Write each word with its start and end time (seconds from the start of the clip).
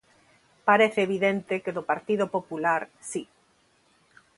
Parece 0.67 0.99
evidente 1.07 1.55
que 1.63 1.75
do 1.77 1.83
Partido 1.91 2.25
Popular 2.35 2.81
si. 3.09 3.23